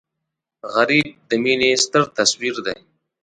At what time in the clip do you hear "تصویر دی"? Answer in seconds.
2.17-2.77